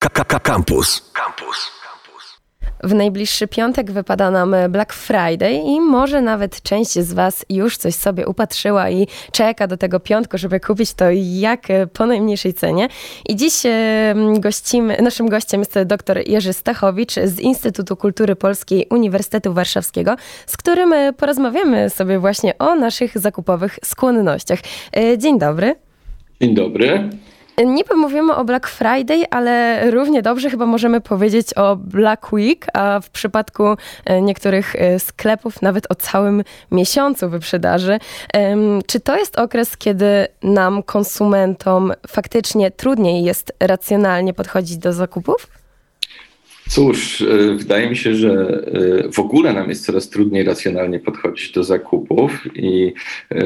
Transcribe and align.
Campus. 0.00 1.12
Campus. 1.12 1.70
W 2.82 2.94
najbliższy 2.94 3.48
piątek 3.48 3.90
wypada 3.90 4.30
nam 4.30 4.54
Black 4.68 4.92
Friday 4.92 5.52
i 5.52 5.80
może 5.80 6.20
nawet 6.20 6.62
część 6.62 6.92
z 6.92 7.12
Was 7.12 7.44
już 7.48 7.76
coś 7.76 7.94
sobie 7.94 8.26
upatrzyła 8.26 8.90
i 8.90 9.06
czeka 9.32 9.66
do 9.66 9.76
tego 9.76 10.00
piątku, 10.00 10.38
żeby 10.38 10.60
kupić 10.60 10.94
to 10.94 11.04
jak 11.20 11.66
po 11.92 12.06
najmniejszej 12.06 12.54
cenie. 12.54 12.88
I 13.28 13.36
dziś 13.36 13.62
gościmy, 14.38 14.98
naszym 15.02 15.28
gościem 15.28 15.60
jest 15.60 15.78
dr 15.82 16.28
Jerzy 16.28 16.52
Stachowicz 16.52 17.14
z 17.24 17.40
Instytutu 17.40 17.96
Kultury 17.96 18.36
Polskiej 18.36 18.86
Uniwersytetu 18.90 19.52
Warszawskiego, 19.52 20.16
z 20.46 20.56
którym 20.56 20.94
porozmawiamy 21.16 21.90
sobie 21.90 22.18
właśnie 22.18 22.58
o 22.58 22.74
naszych 22.74 23.18
zakupowych 23.18 23.78
skłonnościach. 23.84 24.58
E, 24.96 25.18
dzień 25.18 25.38
dobry. 25.38 25.74
Dzień 26.40 26.54
dobry. 26.54 27.10
Niby 27.66 27.96
mówimy 27.96 28.34
o 28.34 28.44
Black 28.44 28.68
Friday, 28.68 29.24
ale 29.30 29.82
równie 29.90 30.22
dobrze 30.22 30.50
chyba 30.50 30.66
możemy 30.66 31.00
powiedzieć 31.00 31.54
o 31.54 31.76
Black 31.76 32.32
Week, 32.32 32.66
a 32.74 33.00
w 33.00 33.10
przypadku 33.10 33.64
e, 34.04 34.22
niektórych 34.22 34.76
e, 34.76 34.98
sklepów 34.98 35.62
nawet 35.62 35.90
o 35.90 35.94
całym 35.94 36.44
miesiącu 36.70 37.30
wyprzedaży. 37.30 37.98
Czy 38.86 39.00
to 39.00 39.16
jest 39.16 39.38
okres, 39.38 39.76
kiedy 39.76 40.26
nam, 40.42 40.82
konsumentom, 40.82 41.92
faktycznie 42.08 42.70
trudniej 42.70 43.24
jest 43.24 43.52
racjonalnie 43.60 44.34
podchodzić 44.34 44.76
do 44.78 44.92
zakupów? 44.92 45.59
Cóż, 46.70 47.22
e, 47.22 47.54
wydaje 47.54 47.90
mi 47.90 47.96
się, 47.96 48.14
że 48.14 48.62
e, 49.06 49.12
w 49.12 49.18
ogóle 49.18 49.52
nam 49.52 49.68
jest 49.68 49.86
coraz 49.86 50.10
trudniej 50.10 50.44
racjonalnie 50.44 51.00
podchodzić 51.00 51.52
do 51.52 51.64
zakupów 51.64 52.56
i 52.56 52.92
e, 53.30 53.42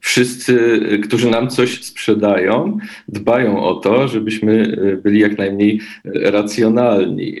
wszyscy, 0.00 0.80
którzy 1.04 1.30
nam 1.30 1.48
coś 1.48 1.84
sprzedają, 1.84 2.78
dbają 3.08 3.62
o 3.62 3.74
to, 3.74 4.08
żebyśmy 4.08 4.76
byli 5.02 5.20
jak 5.20 5.38
najmniej 5.38 5.80
racjonalni. 6.04 7.40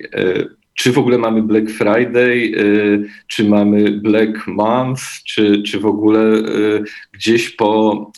Czy 0.74 0.92
w 0.92 0.98
ogóle 0.98 1.18
mamy 1.18 1.42
Black 1.42 1.70
Friday, 1.70 2.52
czy 3.26 3.44
mamy 3.44 3.90
Black 3.90 4.46
Month, 4.46 5.02
czy, 5.24 5.62
czy 5.62 5.80
w 5.80 5.86
ogóle 5.86 6.42
gdzieś 7.12 7.50
po 7.50 8.12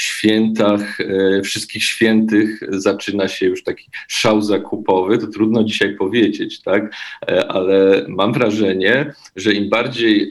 świętach, 0.00 1.00
e, 1.00 1.42
wszystkich 1.42 1.84
świętych 1.84 2.60
zaczyna 2.68 3.28
się 3.28 3.46
już 3.46 3.64
taki 3.64 3.90
szał 4.08 4.42
zakupowy, 4.42 5.18
to 5.18 5.26
trudno 5.26 5.64
dzisiaj 5.64 5.96
powiedzieć, 5.96 6.62
tak? 6.62 6.94
E, 7.28 7.52
ale 7.52 8.04
mam 8.08 8.32
wrażenie, 8.32 9.14
że 9.36 9.52
im 9.52 9.68
bardziej 9.68 10.22
e, 10.22 10.28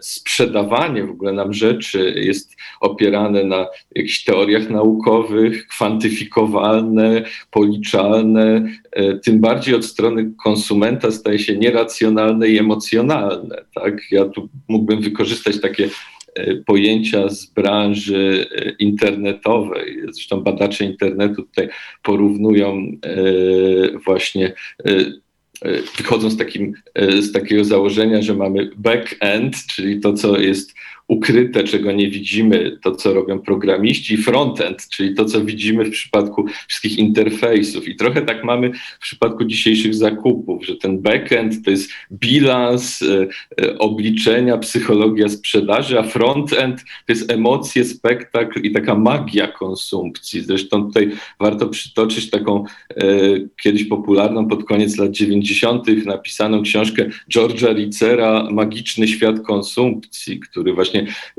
sprzedawanie 0.00 1.04
w 1.04 1.10
ogóle 1.10 1.32
nam 1.32 1.52
rzeczy 1.52 2.14
jest 2.16 2.56
opierane 2.80 3.44
na 3.44 3.66
jakichś 3.94 4.24
teoriach 4.24 4.70
naukowych, 4.70 5.66
kwantyfikowalne, 5.66 7.22
policzalne, 7.50 8.68
tym 9.24 9.40
bardziej 9.40 9.74
od 9.74 9.84
strony 9.84 10.32
konsumenta 10.44 11.10
staje 11.10 11.38
się 11.38 11.56
nieracjonalne 11.56 12.48
i 12.48 12.58
emocjonalne. 12.58 13.64
Tak? 13.74 14.00
Ja 14.10 14.24
tu 14.24 14.48
mógłbym 14.68 15.00
wykorzystać 15.00 15.60
takie 15.60 15.88
pojęcia 16.66 17.28
z 17.28 17.46
branży 17.46 18.46
e, 18.56 18.70
internetowej. 18.70 19.98
Zresztą 20.12 20.40
badacze 20.40 20.84
internetu 20.84 21.42
tutaj 21.42 21.68
porównują 22.02 22.76
e, 23.02 23.98
właśnie 23.98 24.52
wychodzą 25.96 26.30
z, 26.30 26.36
takim, 26.36 26.72
z 27.20 27.32
takiego 27.32 27.64
założenia, 27.64 28.22
że 28.22 28.34
mamy 28.34 28.70
back-end, 28.76 29.66
czyli 29.66 30.00
to, 30.00 30.12
co 30.12 30.40
jest 30.40 30.74
ukryte, 31.08 31.64
czego 31.64 31.92
nie 31.92 32.10
widzimy, 32.10 32.78
to 32.82 32.94
co 32.94 33.14
robią 33.14 33.38
programiści, 33.38 34.16
frontend, 34.16 34.88
czyli 34.88 35.14
to 35.14 35.24
co 35.24 35.44
widzimy 35.44 35.84
w 35.84 35.90
przypadku 35.90 36.46
wszystkich 36.68 36.98
interfejsów. 36.98 37.88
I 37.88 37.96
trochę 37.96 38.22
tak 38.22 38.44
mamy 38.44 38.72
w 38.72 39.02
przypadku 39.02 39.44
dzisiejszych 39.44 39.94
zakupów, 39.94 40.66
że 40.66 40.76
ten 40.76 41.02
backend 41.02 41.64
to 41.64 41.70
jest 41.70 41.90
bilans, 42.12 43.02
e, 43.02 43.26
e, 43.64 43.78
obliczenia, 43.78 44.58
psychologia 44.58 45.28
sprzedaży, 45.28 45.98
a 45.98 46.02
frontend 46.02 46.80
to 46.80 47.12
jest 47.12 47.32
emocje, 47.32 47.84
spektakl 47.84 48.60
i 48.60 48.72
taka 48.72 48.94
magia 48.94 49.46
konsumpcji. 49.48 50.40
Zresztą 50.40 50.86
tutaj 50.86 51.10
warto 51.40 51.68
przytoczyć 51.68 52.30
taką 52.30 52.64
e, 52.90 53.04
kiedyś 53.62 53.84
popularną 53.84 54.48
pod 54.48 54.64
koniec 54.64 54.98
lat 54.98 55.10
90. 55.10 55.86
napisaną 56.06 56.62
książkę 56.62 57.08
George'a 57.34 57.74
Ricera 57.74 58.48
Magiczny 58.50 59.08
świat 59.08 59.40
konsumpcji, 59.40 60.40
który 60.40 60.72
właśnie 60.72 60.91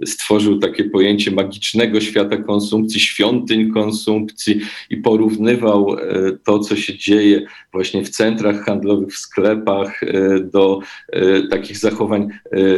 stworzył 0.05 0.59
takie 0.59 0.83
pojęcie 0.83 1.31
magicznego 1.31 2.01
świata 2.01 2.37
konsumpcji, 2.37 2.99
świątyń 3.01 3.71
konsumpcji 3.71 4.61
i 4.89 4.97
porównywał 4.97 5.93
e, 5.93 5.97
to, 6.43 6.59
co 6.59 6.75
się 6.75 6.97
dzieje 6.97 7.41
właśnie 7.71 8.03
w 8.03 8.09
centrach 8.09 8.65
handlowych, 8.65 9.13
w 9.13 9.17
sklepach, 9.17 10.03
e, 10.03 10.39
do 10.39 10.79
e, 11.09 11.47
takich 11.47 11.77
zachowań 11.77 12.27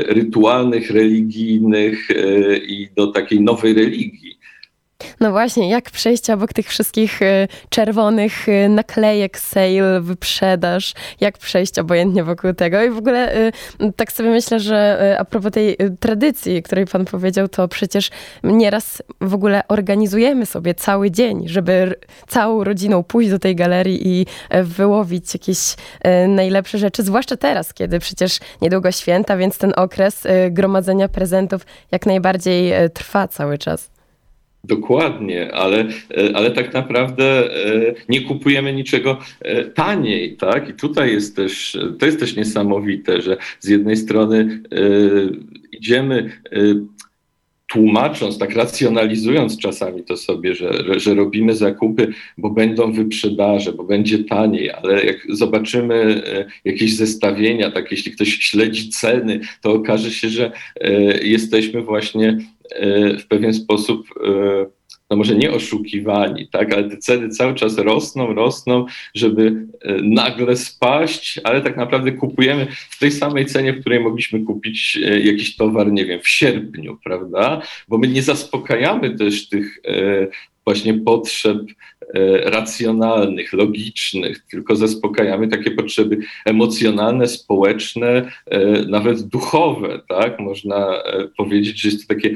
rytualnych, 0.07 0.91
religijnych 0.91 2.07
i 2.67 2.89
do 2.95 3.07
takiej 3.07 3.41
nowej 3.41 3.73
religii. 3.73 4.37
No 5.19 5.31
właśnie, 5.31 5.69
jak 5.69 5.91
przejść 5.91 6.29
obok 6.29 6.53
tych 6.53 6.67
wszystkich 6.67 7.21
y, 7.21 7.47
czerwonych 7.69 8.49
y, 8.49 8.69
naklejek, 8.69 9.39
sale, 9.39 10.01
wyprzedaż, 10.01 10.93
jak 11.19 11.37
przejść 11.37 11.79
obojętnie 11.79 12.23
wokół 12.23 12.53
tego 12.53 12.83
i 12.83 12.89
w 12.89 12.97
ogóle 12.97 13.37
y, 13.37 13.51
tak 13.95 14.11
sobie 14.11 14.29
myślę, 14.29 14.59
że 14.59 15.15
a 15.19 15.25
propos 15.25 15.51
tej 15.51 15.77
tradycji, 15.99 16.63
której 16.63 16.85
pan 16.85 17.05
powiedział, 17.05 17.47
to 17.47 17.67
przecież 17.67 18.09
nieraz 18.43 19.03
w 19.21 19.33
ogóle 19.33 19.67
organizujemy 19.67 20.45
sobie 20.45 20.73
cały 20.73 21.11
dzień, 21.11 21.47
żeby 21.47 21.95
całą 22.27 22.63
rodziną 22.63 23.03
pójść 23.03 23.29
do 23.29 23.39
tej 23.39 23.55
galerii 23.55 24.07
i 24.07 24.25
e, 24.49 24.63
wyłowić 24.63 25.33
jakieś 25.33 25.75
e, 26.01 26.27
najlepsze 26.27 26.77
rzeczy, 26.77 27.03
zwłaszcza 27.03 27.37
teraz, 27.37 27.73
kiedy 27.73 27.99
przecież 27.99 28.39
niedługo 28.61 28.91
święta, 28.91 29.37
więc 29.37 29.57
ten 29.57 29.73
okres 29.75 30.23
gromadzenia 30.51 31.07
prezentów 31.07 31.65
jak 31.91 32.05
najbardziej 32.05 32.71
e, 32.71 32.89
trwa 32.89 33.27
cały 33.27 33.57
czas. 33.57 33.94
Dokładnie, 34.67 35.53
ale, 35.53 35.79
e, 36.17 36.35
ale 36.35 36.51
tak 36.51 36.73
naprawdę 36.73 37.23
e, 37.23 37.93
nie 38.09 38.21
kupujemy 38.21 38.73
niczego 38.73 39.19
e, 39.41 39.65
taniej, 39.65 40.35
tak? 40.37 40.69
I 40.69 40.73
tutaj 40.73 41.11
jest 41.11 41.35
też, 41.35 41.77
to 41.99 42.05
jest 42.05 42.19
też 42.19 42.35
niesamowite, 42.35 43.21
że 43.21 43.37
z 43.59 43.67
jednej 43.67 43.97
strony 43.97 44.61
idziemy 45.71 46.31
tłumacząc, 47.75 48.37
tak 48.37 48.55
racjonalizując 48.55 49.57
czasami 49.57 50.03
to 50.03 50.17
sobie, 50.17 50.55
że, 50.55 50.83
że 50.99 51.15
robimy 51.15 51.55
zakupy, 51.55 52.13
bo 52.37 52.49
będą 52.49 52.91
wyprzedaże, 52.91 53.73
bo 53.73 53.83
będzie 53.83 54.23
taniej, 54.23 54.71
ale 54.71 55.05
jak 55.05 55.17
zobaczymy 55.29 56.21
jakieś 56.65 56.95
zestawienia, 56.95 57.71
tak 57.71 57.91
jeśli 57.91 58.11
ktoś 58.11 58.29
śledzi 58.29 58.89
ceny, 58.89 59.39
to 59.61 59.71
okaże 59.71 60.11
się, 60.11 60.29
że 60.29 60.51
jesteśmy 61.21 61.81
właśnie 61.81 62.37
E, 62.71 63.17
w 63.17 63.27
pewien 63.27 63.53
sposób, 63.53 64.07
e, 64.23 64.65
no 65.09 65.17
może 65.17 65.35
nie 65.35 65.51
oszukiwani, 65.51 66.47
tak, 66.47 66.73
ale 66.73 66.89
te 66.89 66.97
ceny 66.97 67.29
cały 67.29 67.55
czas 67.55 67.77
rosną, 67.77 68.33
rosną, 68.33 68.85
żeby 69.15 69.67
e, 69.81 69.93
nagle 70.01 70.57
spaść, 70.57 71.39
ale 71.43 71.61
tak 71.61 71.77
naprawdę 71.77 72.11
kupujemy 72.11 72.67
w 72.89 72.99
tej 72.99 73.11
samej 73.11 73.45
cenie, 73.45 73.73
w 73.73 73.79
której 73.79 73.99
mogliśmy 73.99 74.39
kupić 74.39 74.99
jakiś 75.23 75.55
towar, 75.55 75.91
nie 75.91 76.05
wiem, 76.05 76.19
w 76.19 76.27
sierpniu, 76.27 76.97
prawda? 77.03 77.61
Bo 77.87 77.97
my 77.97 78.07
nie 78.07 78.21
zaspokajamy 78.21 79.17
też 79.17 79.49
tych 79.49 79.79
właśnie 80.65 80.93
potrzeb 80.93 81.57
e, 81.57 81.94
racjonalnych, 82.43 83.53
logicznych, 83.53 84.39
tylko 84.51 84.75
zaspokajamy 84.75 85.47
takie 85.47 85.71
potrzeby 85.71 86.17
emocjonalne, 86.45 87.27
społeczne, 87.27 88.31
e, 88.45 88.85
nawet 88.87 89.21
duchowe. 89.21 90.01
Tak? 90.09 90.39
Można 90.39 91.03
e, 91.03 91.27
powiedzieć, 91.37 91.81
że 91.81 91.89
jest 91.89 92.07
to 92.07 92.13
takie 92.13 92.35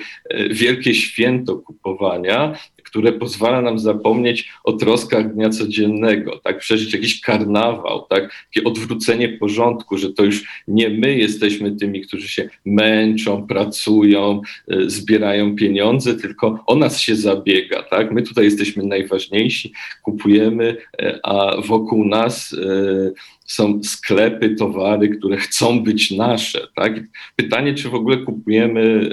wielkie 0.50 0.96
święto 0.96 1.56
kupowania, 1.56 2.56
które 2.89 3.13
pozwala 3.13 3.61
nam 3.61 3.79
zapomnieć 3.79 4.50
o 4.63 4.73
troskach 4.73 5.33
dnia 5.33 5.50
codziennego, 5.50 6.39
tak, 6.44 6.59
przeżyć 6.59 6.94
jakiś 6.94 7.22
karnawał, 7.22 8.06
tak, 8.09 8.31
takie 8.53 8.68
odwrócenie 8.68 9.30
porządku, 9.30 9.97
że 9.97 10.13
to 10.13 10.24
już 10.24 10.63
nie 10.68 10.89
my 10.89 11.18
jesteśmy 11.18 11.75
tymi, 11.75 12.01
którzy 12.01 12.27
się 12.27 12.50
męczą, 12.65 13.47
pracują, 13.47 14.41
y, 14.74 14.89
zbierają 14.89 15.56
pieniądze, 15.56 16.15
tylko 16.15 16.63
o 16.68 16.75
nas 16.75 17.00
się 17.00 17.15
zabiega, 17.15 17.83
tak, 17.83 18.12
my 18.12 18.21
tutaj 18.21 18.45
jesteśmy 18.45 18.83
najważniejsi, 18.83 19.74
kupujemy, 20.03 20.77
y, 21.01 21.19
a 21.24 21.62
wokół 21.62 22.06
nas 22.06 22.53
y, 22.53 23.13
są 23.45 23.83
sklepy, 23.83 24.56
towary, 24.56 25.09
które 25.09 25.38
chcą 25.38 25.83
być 25.83 26.12
nasze. 26.12 26.68
Tak? 26.75 26.94
Pytanie, 27.36 27.74
czy 27.74 27.89
w 27.89 27.95
ogóle 27.95 28.18
kupujemy 28.18 29.09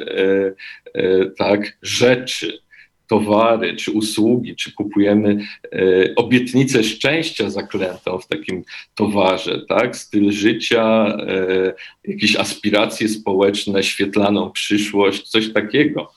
tak, 1.39 1.79
rzeczy, 1.83 2.59
towary 3.09 3.77
czy 3.77 3.93
usługi, 3.93 4.57
czy 4.57 4.73
kupujemy 4.73 5.39
e, 5.65 5.79
obietnicę 6.17 6.85
szczęścia 6.85 7.51
zaklętą 7.51 8.19
w 8.19 8.27
takim 8.27 8.65
towarze, 8.95 9.61
tak? 9.69 9.97
Styl 9.97 10.33
życia, 10.33 11.17
e, 11.29 11.73
jakieś 12.05 12.37
aspiracje 12.37 13.09
społeczne, 13.09 13.83
świetlaną 13.83 14.51
przyszłość, 14.51 15.29
coś 15.29 15.53
takiego. 15.53 16.13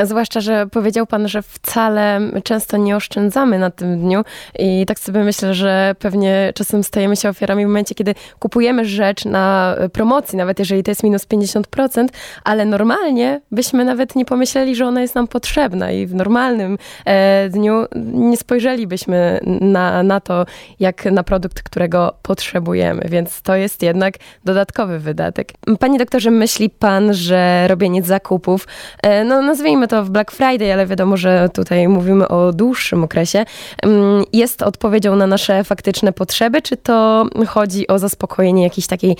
Zwłaszcza, 0.00 0.40
że 0.40 0.66
powiedział 0.66 1.06
Pan, 1.06 1.28
że 1.28 1.42
wcale 1.42 2.20
często 2.44 2.76
nie 2.76 2.96
oszczędzamy 2.96 3.58
na 3.58 3.70
tym 3.70 4.00
dniu 4.00 4.22
i 4.58 4.86
tak 4.86 4.98
sobie 4.98 5.24
myślę, 5.24 5.54
że 5.54 5.94
pewnie 5.98 6.52
czasem 6.54 6.84
stajemy 6.84 7.16
się 7.16 7.28
ofiarami 7.28 7.64
w 7.64 7.68
momencie, 7.68 7.94
kiedy 7.94 8.14
kupujemy 8.38 8.84
rzecz 8.84 9.24
na 9.24 9.76
promocji, 9.92 10.38
nawet 10.38 10.58
jeżeli 10.58 10.82
to 10.82 10.90
jest 10.90 11.02
minus 11.02 11.26
50%, 11.26 12.08
ale 12.44 12.64
normalnie 12.64 13.40
byśmy 13.50 13.84
nawet 13.84 14.16
nie 14.16 14.24
pomyśleli, 14.24 14.76
że 14.76 14.86
ona 14.86 15.00
jest 15.00 15.14
nam 15.14 15.28
potrzebna 15.28 15.90
i 15.90 16.06
w 16.06 16.14
normalnym 16.14 16.78
e, 17.04 17.48
dniu 17.48 17.84
nie 18.12 18.36
spojrzelibyśmy 18.36 19.40
na, 19.60 20.02
na 20.02 20.20
to, 20.20 20.46
jak 20.80 21.04
na 21.04 21.22
produkt, 21.22 21.62
którego 21.62 22.14
potrzebujemy, 22.22 23.06
więc 23.08 23.42
to 23.42 23.56
jest 23.56 23.82
jednak 23.82 24.14
dodatkowy 24.44 24.98
wydatek. 24.98 25.52
Panie 25.80 25.98
doktorze, 25.98 26.30
myśli 26.30 26.70
Pan, 26.70 27.14
że 27.14 27.68
robienie 27.68 28.02
zakupów, 28.02 28.66
e, 29.02 29.24
no 29.24 29.42
nazwijmy 29.42 29.81
nazwijmy 29.82 29.88
to 29.88 30.04
w 30.04 30.10
Black 30.10 30.30
Friday, 30.30 30.72
ale 30.72 30.86
wiadomo, 30.86 31.16
że 31.16 31.48
tutaj 31.54 31.88
mówimy 31.88 32.28
o 32.28 32.52
dłuższym 32.52 33.04
okresie, 33.04 33.44
mm, 33.82 34.24
jest 34.32 34.62
odpowiedzią 34.62 35.16
na 35.16 35.26
nasze 35.26 35.64
faktyczne 35.64 36.12
potrzeby, 36.12 36.62
czy 36.62 36.76
to 36.76 37.26
chodzi 37.48 37.88
o 37.88 37.98
zaspokojenie 37.98 38.62
jakiejś 38.62 38.86
takiej, 38.86 39.16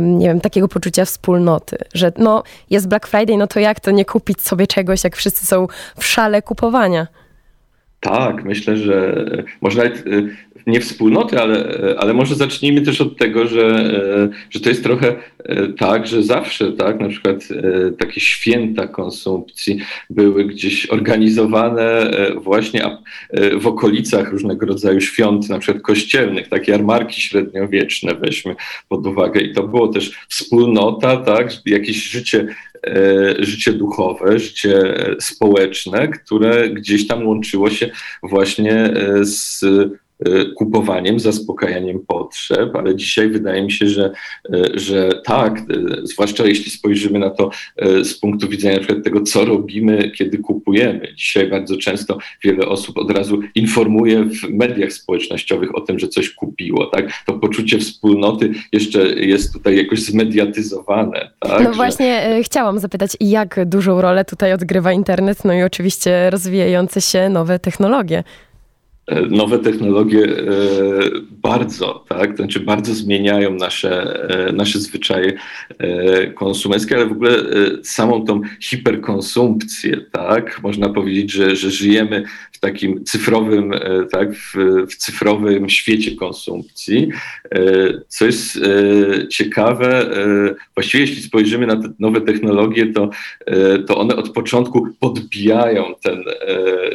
nie 0.00 0.28
wiem, 0.28 0.40
takiego 0.40 0.68
poczucia 0.68 1.04
wspólnoty, 1.04 1.76
że 1.94 2.12
no 2.18 2.42
jest 2.70 2.88
Black 2.88 3.06
Friday, 3.06 3.36
no 3.36 3.46
to 3.46 3.60
jak 3.60 3.80
to 3.80 3.90
nie 3.90 4.04
kupić 4.04 4.40
sobie 4.40 4.66
czegoś, 4.66 5.04
jak 5.04 5.16
wszyscy 5.16 5.46
są 5.46 5.66
w 5.98 6.04
szale 6.04 6.42
kupowania? 6.42 7.06
Tak, 8.00 8.44
myślę, 8.44 8.76
że 8.76 9.24
może 9.60 9.84
nawet 9.84 10.06
y, 10.06 10.36
nie 10.66 10.80
wspólnoty, 10.80 11.40
ale, 11.40 11.74
ale 11.98 12.14
może 12.14 12.34
zacznijmy 12.34 12.80
też 12.80 13.00
od 13.00 13.16
tego, 13.16 13.46
że, 13.46 13.66
e, 13.66 14.28
że 14.50 14.60
to 14.60 14.68
jest 14.68 14.82
trochę 14.82 15.14
e, 15.38 15.68
tak, 15.68 16.06
że 16.06 16.22
zawsze, 16.22 16.72
tak, 16.72 17.00
na 17.00 17.08
przykład 17.08 17.36
e, 17.50 17.92
takie 17.92 18.20
święta 18.20 18.88
konsumpcji 18.88 19.78
były 20.10 20.44
gdzieś 20.44 20.86
organizowane 20.86 22.10
właśnie 22.36 22.98
w 23.60 23.66
okolicach 23.66 24.32
różnego 24.32 24.66
rodzaju 24.66 25.00
świąt, 25.00 25.48
na 25.48 25.58
przykład 25.58 25.82
kościelnych, 25.82 26.48
takie 26.48 26.72
jarmarki 26.72 27.20
średniowieczne 27.20 28.14
weźmy 28.14 28.56
pod 28.88 29.06
uwagę. 29.06 29.40
I 29.40 29.54
to 29.54 29.68
było 29.68 29.88
też 29.88 30.12
wspólnota, 30.28 31.16
tak, 31.16 31.66
jakieś 31.66 32.10
życie 32.10 32.46
życie 33.38 33.72
duchowe, 33.72 34.38
życie 34.38 34.94
społeczne, 35.20 36.08
które 36.08 36.70
gdzieś 36.70 37.06
tam 37.06 37.26
łączyło 37.26 37.70
się 37.70 37.90
właśnie 38.22 38.94
z 39.20 39.64
kupowaniem, 40.56 41.20
zaspokajaniem 41.20 42.00
potrzeb, 42.06 42.76
ale 42.76 42.96
dzisiaj 42.96 43.28
wydaje 43.28 43.62
mi 43.62 43.72
się, 43.72 43.88
że, 43.88 44.10
y, 44.54 44.78
że 44.78 45.10
tak, 45.24 45.58
y, 45.58 46.06
zwłaszcza 46.06 46.46
jeśli 46.46 46.70
spojrzymy 46.70 47.18
na 47.18 47.30
to 47.30 47.50
z 48.02 48.14
punktu 48.14 48.48
widzenia 48.48 48.74
na 48.74 48.80
przykład 48.80 49.04
tego, 49.04 49.22
co 49.22 49.44
robimy, 49.44 50.10
kiedy 50.10 50.38
kupujemy. 50.38 51.14
Dzisiaj 51.14 51.50
bardzo 51.50 51.76
często 51.76 52.18
wiele 52.44 52.66
osób 52.66 52.98
od 52.98 53.10
razu 53.10 53.40
informuje 53.54 54.24
w 54.24 54.50
mediach 54.50 54.92
społecznościowych 54.92 55.74
o 55.74 55.80
tym, 55.80 55.98
że 55.98 56.08
coś 56.08 56.30
kupiło. 56.30 56.86
Tak? 56.86 57.06
To 57.26 57.32
poczucie 57.32 57.78
wspólnoty 57.78 58.50
jeszcze 58.72 59.08
jest 59.08 59.52
tutaj 59.52 59.76
jakoś 59.76 60.02
zmediatyzowane. 60.02 61.30
Tak? 61.40 61.64
No 61.64 61.72
właśnie, 61.72 62.22
że... 62.36 62.42
chciałam 62.42 62.78
zapytać, 62.78 63.16
jak 63.20 63.60
dużą 63.66 64.00
rolę 64.00 64.24
tutaj 64.24 64.52
odgrywa 64.52 64.92
internet, 64.92 65.44
no 65.44 65.54
i 65.54 65.62
oczywiście 65.62 66.30
rozwijające 66.30 67.00
się 67.00 67.28
nowe 67.28 67.58
technologie. 67.58 68.24
E, 69.06 69.20
nowe 69.20 69.58
technologie 69.58 70.24
e, 70.24 70.44
bardzo, 71.30 72.04
tak, 72.08 72.36
znaczy 72.36 72.60
bardzo 72.60 72.94
zmieniają 72.94 73.54
nasze, 73.54 74.20
e, 74.48 74.52
nasze 74.52 74.78
zwyczaje 74.78 75.32
konsumenckie, 76.34 76.96
ale 76.96 77.06
w 77.06 77.12
ogóle 77.12 77.30
samą 77.82 78.24
tą 78.24 78.40
hiperkonsumpcję, 78.60 79.96
tak, 80.12 80.62
można 80.62 80.88
powiedzieć, 80.88 81.32
że, 81.32 81.56
że 81.56 81.70
żyjemy 81.70 82.24
w 82.52 82.58
takim 82.58 83.04
cyfrowym, 83.04 83.72
tak, 84.12 84.34
w, 84.34 84.54
w 84.90 84.96
cyfrowym 84.96 85.68
świecie 85.68 86.16
konsumpcji, 86.16 87.08
co 88.08 88.26
jest 88.26 88.58
ciekawe, 89.30 90.10
właściwie 90.74 91.04
jeśli 91.04 91.22
spojrzymy 91.22 91.66
na 91.66 91.76
te 91.76 91.92
nowe 91.98 92.20
technologie, 92.20 92.92
to, 92.92 93.10
to 93.86 93.98
one 93.98 94.16
od 94.16 94.30
początku 94.30 94.88
podbijają 95.00 95.94
ten, 96.02 96.24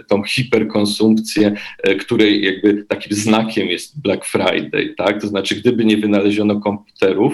tą 0.07 0.23
hiperkonsumpcję, 0.23 1.55
której 2.01 2.43
jakby 2.43 2.85
takim 2.87 3.17
znakiem 3.17 3.67
jest 3.67 4.01
Black 4.01 4.25
Friday, 4.25 4.93
tak? 4.97 5.21
To 5.21 5.27
znaczy, 5.27 5.55
gdyby 5.55 5.85
nie 5.85 5.97
wynaleziono 5.97 6.59
komputerów, 6.59 7.33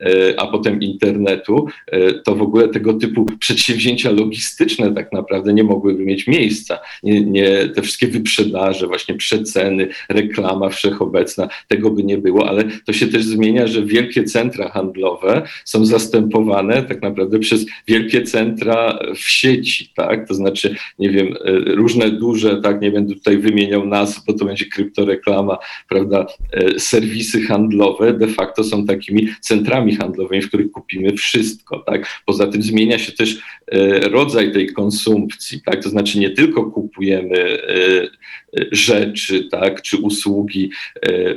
e, 0.00 0.40
a 0.40 0.46
potem 0.46 0.80
internetu, 0.80 1.66
e, 1.86 2.12
to 2.12 2.34
w 2.34 2.42
ogóle 2.42 2.68
tego 2.68 2.94
typu 2.94 3.26
przedsięwzięcia 3.38 4.10
logistyczne 4.10 4.94
tak 4.94 5.12
naprawdę 5.12 5.54
nie 5.54 5.64
mogłyby 5.64 6.04
mieć 6.04 6.26
miejsca. 6.26 6.78
Nie, 7.02 7.20
nie, 7.20 7.68
te 7.68 7.82
wszystkie 7.82 8.06
wyprzedaże, 8.06 8.86
właśnie 8.86 9.14
przeceny, 9.14 9.88
reklama 10.08 10.68
wszechobecna, 10.68 11.48
tego 11.68 11.90
by 11.90 12.02
nie 12.02 12.18
było, 12.18 12.48
ale 12.48 12.64
to 12.86 12.92
się 12.92 13.06
też 13.06 13.24
zmienia, 13.24 13.66
że 13.66 13.82
wielkie 13.82 14.24
centra 14.24 14.68
handlowe 14.68 15.42
są 15.64 15.84
zastępowane 15.84 16.82
tak 16.82 17.02
naprawdę 17.02 17.38
przez 17.38 17.66
wielkie 17.88 18.22
centra 18.22 18.98
w 19.14 19.20
sieci, 19.20 19.92
tak? 19.94 20.28
To 20.28 20.34
znaczy, 20.34 20.74
nie 20.98 21.10
wiem, 21.10 21.34
e, 21.44 21.52
różne 21.74 22.10
duże, 22.10 22.60
tak, 22.62 22.80
nie 22.80 22.90
będę 22.90 23.14
tutaj 23.14 23.38
wymieniał 23.38 23.86
nazw, 23.86 24.05
bo 24.26 24.32
to 24.32 24.44
będzie 24.44 24.64
kryptoreklama, 24.64 25.58
prawda, 25.88 26.26
e, 26.52 26.80
serwisy 26.80 27.42
handlowe 27.42 28.12
de 28.12 28.26
facto 28.26 28.64
są 28.64 28.86
takimi 28.86 29.28
centrami 29.40 29.96
handlowymi, 29.96 30.42
w 30.42 30.48
których 30.48 30.70
kupimy 30.70 31.12
wszystko, 31.12 31.78
tak. 31.78 32.22
Poza 32.26 32.46
tym 32.46 32.62
zmienia 32.62 32.98
się 32.98 33.12
też 33.12 33.38
e, 33.72 34.00
rodzaj 34.08 34.52
tej 34.52 34.72
konsumpcji, 34.72 35.62
tak, 35.64 35.82
to 35.82 35.88
znaczy 35.88 36.18
nie 36.18 36.30
tylko 36.30 36.70
kupujemy 36.70 37.38
e, 37.38 38.08
rzeczy, 38.72 39.48
tak, 39.50 39.82
czy 39.82 39.96
usługi 39.96 40.70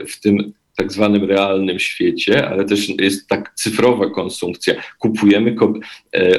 w 0.07 0.19
tym 0.19 0.54
tak 0.75 0.92
zwanym 0.92 1.24
realnym 1.24 1.80
świecie, 1.80 2.48
ale 2.48 2.65
też 2.65 2.89
jest 2.89 3.27
tak 3.27 3.51
cyfrowa 3.56 4.10
konsumpcja. 4.10 4.74
Kupujemy 5.00 5.56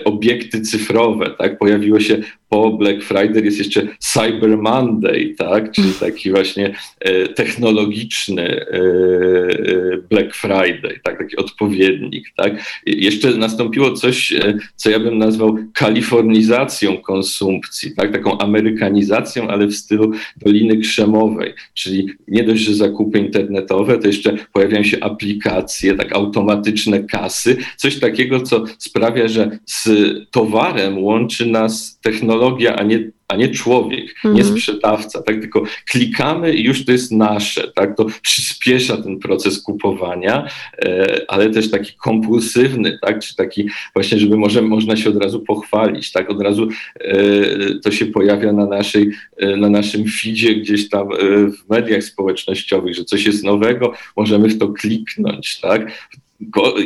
obiekty 0.05 0.61
cyfrowe, 0.61 1.35
tak? 1.39 1.59
Pojawiło 1.59 2.01
się 2.01 2.23
po 2.51 2.71
Black 2.71 3.03
Friday 3.03 3.45
jest 3.45 3.59
jeszcze 3.59 3.89
Cyber 3.99 4.59
Monday, 4.59 5.35
tak? 5.39 5.73
czyli 5.73 5.93
taki 6.01 6.31
właśnie 6.31 6.75
e, 7.01 7.29
technologiczny 7.29 8.43
e, 8.43 8.67
e, 8.67 9.99
Black 10.11 10.35
Friday, 10.35 11.01
tak? 11.05 11.19
taki 11.19 11.37
odpowiednik. 11.37 12.33
Tak? 12.37 12.81
Jeszcze 12.87 13.31
nastąpiło 13.31 13.93
coś, 13.93 14.33
co 14.77 14.91
ja 14.91 14.99
bym 14.99 15.19
nazwał 15.19 15.59
kalifornizacją 15.75 16.97
konsumpcji, 16.99 17.95
tak? 17.97 18.13
taką 18.13 18.39
amerykanizacją, 18.39 19.49
ale 19.49 19.67
w 19.67 19.75
stylu 19.75 20.13
Doliny 20.37 20.77
Krzemowej, 20.77 21.55
czyli 21.75 22.07
nie 22.29 22.45
dość, 22.45 22.63
że 22.63 22.75
zakupy 22.75 23.19
internetowe, 23.19 23.99
to 23.99 24.07
jeszcze 24.07 24.37
pojawiają 24.53 24.85
się 24.85 25.01
aplikacje, 25.01 25.95
tak 25.95 26.13
automatyczne 26.13 27.05
kasy, 27.05 27.57
coś 27.77 27.99
takiego, 27.99 28.41
co 28.41 28.65
sprawia, 28.79 29.29
że 29.29 29.59
z 29.67 29.89
towarem 30.31 30.99
łączy 30.99 31.47
nas 31.47 32.01
technologia, 32.03 32.40
technologia, 32.41 32.77
a 32.77 32.83
nie, 32.83 33.11
a 33.29 33.37
nie 33.37 33.49
człowiek, 33.49 34.15
mhm. 34.17 34.35
nie 34.35 34.45
sprzedawca, 34.45 35.23
tak? 35.23 35.41
Tylko 35.41 35.63
klikamy 35.91 36.55
i 36.55 36.65
już 36.65 36.85
to 36.85 36.93
jest 36.93 37.13
nasze, 37.13 37.73
tak? 37.75 37.97
To 37.97 38.07
przyspiesza 38.23 38.97
ten 38.97 39.19
proces 39.19 39.63
kupowania, 39.63 40.49
e, 40.79 41.21
ale 41.29 41.51
też 41.51 41.71
taki 41.71 41.93
kompulsywny, 41.93 42.99
tak? 43.03 43.21
Czy 43.21 43.37
taki 43.37 43.69
właśnie, 43.95 44.19
żeby 44.19 44.37
może, 44.37 44.63
można 44.63 44.97
się 44.97 45.11
od 45.11 45.23
razu 45.23 45.41
pochwalić, 45.41 46.13
tak? 46.13 46.31
Od 46.31 46.43
razu 46.43 46.69
e, 47.01 47.15
to 47.75 47.91
się 47.91 48.07
pojawia 48.07 48.53
na, 48.53 48.67
naszej, 48.67 49.11
e, 49.37 49.57
na 49.57 49.71
naszym 49.71 50.05
feedzie 50.05 50.55
gdzieś 50.55 50.89
tam 50.89 51.13
e, 51.13 51.17
w 51.51 51.69
mediach 51.71 52.05
społecznościowych, 52.05 52.95
że 52.95 53.05
coś 53.05 53.27
jest 53.27 53.45
nowego, 53.45 53.93
możemy 54.17 54.49
w 54.49 54.59
to 54.59 54.69
kliknąć, 54.69 55.61
tak? 55.61 56.11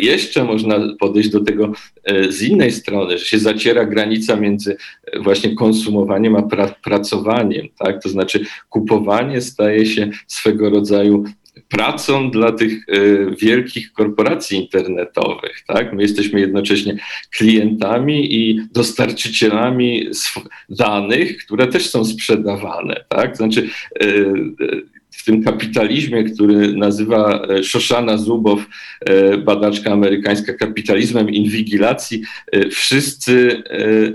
Jeszcze 0.01 0.45
można 0.45 0.81
podejść 1.01 1.29
do 1.29 1.41
tego 1.41 1.73
e, 2.05 2.33
z 2.33 2.43
innej 2.43 2.73
strony, 2.73 3.19
że 3.19 3.25
się 3.25 3.39
zaciera 3.39 3.85
granica 3.85 4.37
między 4.37 4.77
e, 5.07 5.21
właśnie 5.21 5.55
konsumowaniem 5.55 6.37
a 6.37 6.43
pra 6.43 6.75
pracowaniem, 6.85 7.69
tak? 7.79 8.03
To 8.03 8.09
znaczy 8.09 8.45
kupowanie 8.69 9.41
staje 9.41 9.87
się 9.87 10.11
swego 10.27 10.71
rodzaju 10.71 11.25
pracą 11.69 12.31
dla 12.31 12.53
tych 12.53 12.89
y, 12.89 13.27
wielkich 13.41 13.93
korporacji 13.93 14.59
internetowych. 14.59 15.65
Tak? 15.67 15.93
My 15.93 16.03
jesteśmy 16.03 16.41
jednocześnie 16.41 16.97
klientami 17.37 18.35
i 18.35 18.61
dostarczycielami 18.73 20.09
danych, 20.69 21.37
które 21.37 21.67
też 21.67 21.91
są 21.91 22.05
sprzedawane. 22.05 23.05
Tak? 23.09 23.37
Znaczy, 23.37 23.69
y, 24.03 24.33
w 25.17 25.25
tym 25.25 25.43
kapitalizmie, 25.43 26.25
który 26.25 26.73
nazywa 26.73 27.47
e, 27.49 27.63
Shoshana 27.63 28.19
Zubow, 28.19 28.61
e, 29.01 29.39
badaczka 29.39 29.93
amerykańska, 29.93 30.53
kapitalizmem 30.53 31.31
inwigilacji, 31.31 32.23
e, 32.53 32.69
wszyscy 32.69 33.63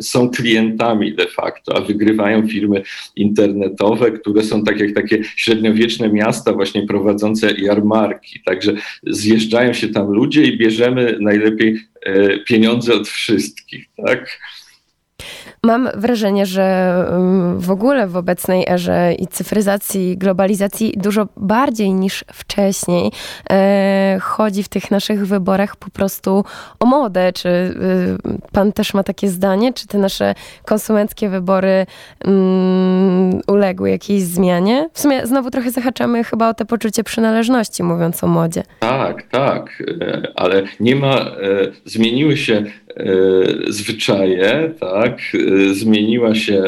są 0.01 0.29
klientami 0.29 1.15
de 1.15 1.27
facto, 1.27 1.77
a 1.77 1.81
wygrywają 1.81 2.47
firmy 2.47 2.83
internetowe, 3.15 4.11
które 4.11 4.43
są 4.43 4.63
tak 4.63 4.79
jak 4.79 4.93
takie 4.93 5.21
średniowieczne 5.35 6.09
miasta 6.09 6.53
właśnie 6.53 6.87
prowadzące 6.87 7.51
jarmarki. 7.51 8.41
Także 8.45 8.73
zjeżdżają 9.07 9.73
się 9.73 9.87
tam 9.87 10.11
ludzie 10.11 10.43
i 10.43 10.57
bierzemy 10.57 11.17
najlepiej 11.19 11.79
pieniądze 12.47 12.93
od 12.93 13.07
wszystkich, 13.07 13.85
tak? 14.05 14.39
Mam 15.63 15.89
wrażenie, 15.95 16.45
że 16.45 16.95
mm, 17.09 17.59
w 17.59 17.71
ogóle 17.71 18.07
w 18.07 18.17
obecnej 18.17 18.65
erze 18.69 19.13
i 19.13 19.27
cyfryzacji, 19.27 20.17
globalizacji 20.17 20.93
dużo 20.97 21.27
bardziej 21.37 21.93
niż 21.93 22.25
wcześniej 22.33 23.11
e, 23.49 24.17
chodzi 24.21 24.63
w 24.63 24.69
tych 24.69 24.91
naszych 24.91 25.27
wyborach 25.27 25.75
po 25.75 25.89
prostu 25.89 26.45
o 26.79 26.85
modę. 26.85 27.33
Czy 27.33 27.49
y, 27.49 27.71
pan 28.51 28.73
też 28.73 28.93
ma 28.93 29.03
takie 29.03 29.29
zdanie? 29.29 29.73
Czy 29.73 29.87
te 29.87 29.97
nasze 29.97 30.35
konsumenckie 30.65 31.29
wybory 31.29 31.85
um, 32.25 33.41
uległy 33.47 33.89
jakiejś 33.89 34.23
zmianie? 34.23 34.89
W 34.93 34.99
sumie 34.99 35.27
znowu 35.27 35.51
trochę 35.51 35.71
zahaczamy 35.71 36.23
chyba 36.23 36.49
o 36.49 36.53
te 36.53 36.65
poczucie 36.65 37.03
przynależności, 37.03 37.83
mówiąc 37.83 38.23
o 38.23 38.27
modzie. 38.27 38.63
Tak, 38.79 39.23
tak, 39.23 39.83
e, 40.01 40.21
ale 40.35 40.63
nie 40.79 40.95
ma, 40.95 41.15
e, 41.15 41.35
zmieniły 41.85 42.37
się 42.37 42.63
zwyczaje, 43.67 44.73
tak, 44.79 45.21
zmieniła 45.71 46.35
się 46.35 46.63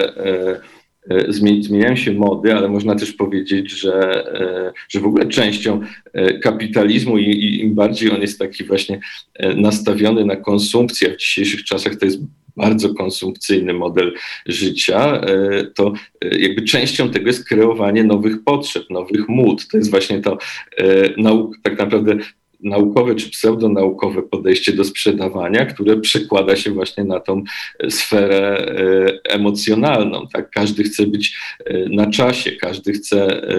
E, 1.10 1.34
zmieniają 1.34 1.96
się 1.96 2.14
mody, 2.14 2.54
ale 2.54 2.70
można 2.70 2.96
też 2.96 3.14
powiedzieć, 3.14 3.72
że, 3.72 4.26
e, 4.42 4.74
że 4.90 5.00
w 5.00 5.06
ogóle 5.06 5.26
częścią 5.26 5.82
e, 6.14 6.40
kapitalizmu 6.40 7.18
i, 7.18 7.24
i 7.24 7.62
im 7.62 7.76
bardziej 7.76 8.12
on 8.12 8.22
jest 8.22 8.40
taki 8.40 8.64
właśnie 8.64 9.00
nastawiony 9.56 10.26
na 10.26 10.36
konsumpcję, 10.36 11.14
w 11.14 11.18
dzisiejszych 11.18 11.64
czasach 11.64 11.96
to 11.96 12.06
jest 12.06 12.20
bardzo 12.58 12.94
konsumpcyjny 12.94 13.74
model 13.74 14.14
życia, 14.46 15.22
to 15.76 15.94
jakby 16.32 16.62
częścią 16.62 17.10
tego 17.10 17.28
jest 17.28 17.48
kreowanie 17.48 18.04
nowych 18.04 18.44
potrzeb, 18.44 18.90
nowych 18.90 19.30
mód. 19.30 19.68
To 19.68 19.78
jest 19.78 19.90
właśnie 19.90 20.22
to 20.22 20.38
tak 21.64 21.80
naprawdę 21.80 22.18
naukowe 22.64 23.16
czy 23.16 23.30
pseudonaukowe 23.30 24.22
podejście 24.22 24.74
do 24.74 24.84
sprzedawania, 24.84 25.66
które 25.66 25.98
przekłada 25.98 26.56
się 26.56 26.72
właśnie 26.72 27.04
na 27.04 27.20
tą 27.20 27.44
sferę 27.90 28.58
e, 28.58 29.32
emocjonalną. 29.32 30.28
Tak? 30.34 30.50
Każdy 30.50 30.84
chce 30.84 31.08
być 31.08 31.36
e, 31.66 31.90
na 31.90 32.12
czasie, 32.12 32.52
każdy 32.52 32.94
chce 32.94 33.44
e, 33.44 33.56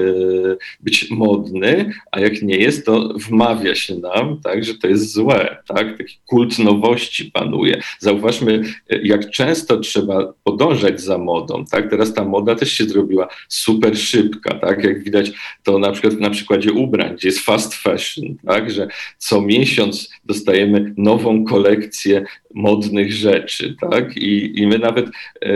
być 0.80 1.10
modny, 1.10 1.92
a 2.12 2.20
jak 2.20 2.42
nie 2.42 2.56
jest, 2.56 2.86
to 2.86 3.14
wmawia 3.16 3.74
się 3.74 3.94
nam, 3.94 4.40
tak, 4.40 4.64
że 4.64 4.74
to 4.74 4.88
jest 4.88 5.12
złe. 5.12 5.56
Tak? 5.66 5.98
Taki 5.98 6.18
kult 6.26 6.58
nowości 6.58 7.30
panuje. 7.30 7.80
Zauważmy, 7.98 8.62
jak 9.02 9.30
często 9.30 9.76
trzeba 9.80 10.32
podążać 10.44 11.00
za 11.00 11.18
modą. 11.18 11.64
Tak? 11.64 11.90
Teraz 11.90 12.14
ta 12.14 12.24
moda 12.24 12.54
też 12.54 12.72
się 12.72 12.84
zrobiła 12.84 13.28
super 13.48 13.98
szybka. 13.98 14.54
Tak? 14.54 14.84
Jak 14.84 15.04
widać 15.04 15.32
to 15.62 15.78
na 15.78 15.92
przykład 15.92 16.20
na 16.20 16.30
przykładzie 16.30 16.72
ubrań, 16.72 17.14
gdzie 17.16 17.28
jest 17.28 17.40
fast 17.40 17.74
fashion, 17.74 18.36
tak? 18.46 18.70
że 18.70 18.88
co 19.18 19.42
miesiąc 19.42 20.10
dostajemy 20.24 20.94
nową 20.96 21.44
kolekcję 21.44 22.24
modnych 22.54 23.12
rzeczy, 23.12 23.76
tak? 23.90 24.16
I, 24.16 24.60
i 24.60 24.66
my 24.66 24.78
nawet 24.78 25.06
e, 25.40 25.50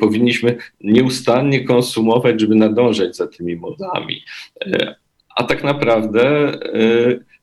powinniśmy 0.00 0.56
nieustannie 0.80 1.64
konsumować, 1.64 2.40
żeby 2.40 2.54
nadążać 2.54 3.16
za 3.16 3.26
tymi 3.26 3.56
modami. 3.56 4.22
E, 4.66 4.94
a 5.36 5.44
tak 5.44 5.64
naprawdę 5.64 6.22
e, 6.24 6.52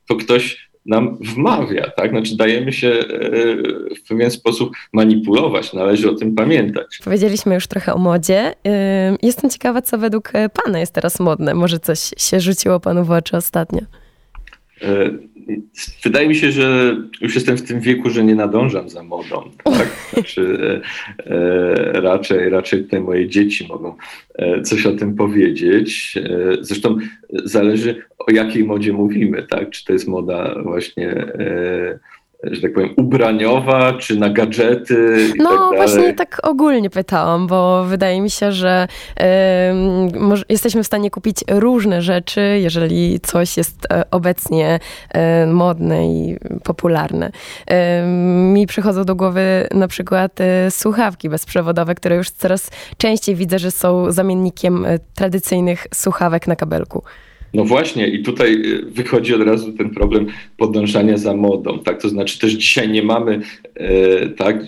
to 0.08 0.16
ktoś 0.16 0.70
nam 0.86 1.18
wmawia, 1.18 1.90
tak? 1.90 2.10
Znaczy 2.10 2.38
dajemy 2.38 2.74
się 2.74 3.00
w 3.98 4.08
pewien 4.08 4.32
sposób 4.32 4.72
manipulować, 4.94 5.74
należy 5.74 6.12
o 6.12 6.16
tym 6.16 6.36
pamiętać. 6.36 7.00
Powiedzieliśmy 7.04 7.56
już 7.56 7.68
trochę 7.68 7.94
o 7.94 7.98
modzie. 7.98 8.54
Jestem 9.22 9.50
ciekawa, 9.50 9.82
co 9.82 9.98
według 9.98 10.32
Pana 10.64 10.80
jest 10.80 10.94
teraz 10.94 11.20
modne. 11.20 11.54
Może 11.54 11.80
coś 11.80 12.00
się 12.18 12.40
rzuciło 12.40 12.80
Panu 12.80 13.06
w 13.06 13.12
oczy 13.12 13.38
ostatnio? 13.38 13.82
Wydaje 16.04 16.28
mi 16.28 16.36
się, 16.36 16.52
że 16.52 16.98
już 17.22 17.36
jestem 17.36 17.58
w 17.58 17.62
tym 17.62 17.80
wieku, 17.80 18.10
że 18.10 18.24
nie 18.24 18.36
nadążam 18.36 18.90
za 18.90 19.04
modą. 19.04 19.52
Tak? 19.64 19.88
Znaczy, 20.14 20.58
e, 21.18 21.32
e, 21.32 22.02
raczej, 22.02 22.50
raczej 22.50 22.84
tutaj 22.84 23.02
moje 23.02 23.28
dzieci 23.28 23.68
mogą 23.68 23.96
e, 24.36 24.62
coś 24.62 24.86
o 24.86 24.92
tym 24.92 25.16
powiedzieć. 25.16 26.18
E, 26.18 26.58
zresztą 26.62 26.98
zależy 27.44 28.04
o 28.20 28.32
jakiej 28.32 28.64
modzie 28.64 28.94
mówimy, 28.94 29.44
tak? 29.44 29.70
Czy 29.70 29.86
to 29.86 29.94
jest 29.94 30.08
moda 30.08 30.56
właśnie 30.64 31.10
e, 31.12 32.00
że 32.44 32.62
tak 32.62 32.74
powiem, 32.74 32.94
ubraniowa, 32.98 33.94
czy 33.94 34.16
na 34.16 34.30
gadżety 34.30 35.28
i 35.36 35.40
no, 35.40 35.50
tak 35.50 35.60
dalej? 35.60 35.78
właśnie 35.78 36.14
tak 36.14 36.40
ogólnie 36.44 36.90
pytałam, 36.90 37.48
bo 37.48 37.84
wydaje 37.84 38.22
mi 38.22 38.30
się, 38.30 38.52
że 38.52 38.88
y, 39.20 40.20
może, 40.20 40.44
jesteśmy 40.50 40.84
w 40.84 40.88
stanie 40.88 41.12
kupić 41.12 41.38
różne 41.48 42.02
rzeczy, 42.02 42.42
jeżeli 42.62 43.20
coś 43.20 43.58
jest 43.58 43.88
e, 43.92 44.04
obecnie 44.12 44.80
y, 45.44 45.48
modne 45.48 46.08
i 46.08 46.38
popularne. 46.64 47.32
Y, 47.72 47.74
mi 48.54 48.68
przychodzą 48.68 49.04
do 49.04 49.16
głowy 49.16 49.68
na 49.72 49.88
przykład 49.88 50.38
słuchawki 50.70 51.30
bezprzewodowe, 51.30 51.96
które 51.96 52.16
już 52.16 52.30
coraz 52.30 52.72
częściej 52.98 53.36
widzę, 53.36 53.60
że 53.60 53.72
są 53.72 54.12
zamiennikiem 54.12 54.86
tradycyjnych 55.16 55.88
słuchawek 55.94 56.48
na 56.48 56.56
kabelku. 56.56 57.04
No 57.54 57.66
właśnie, 57.66 58.08
i 58.08 58.24
tutaj 58.24 58.54
y, 58.54 58.86
wychodzi 58.86 59.34
od 59.34 59.42
razu 59.42 59.74
ten 59.74 59.90
problem 59.90 60.28
podążania 60.58 61.18
za 61.18 61.34
modą, 61.34 61.80
tak? 61.80 62.02
To 62.02 62.10
znaczy 62.10 62.40
też 62.40 62.52
dzisiaj 62.52 62.90
nie 62.90 63.04
mamy, 63.04 63.42
e, 63.76 64.28
tak? 64.30 64.56
E, 64.56 64.68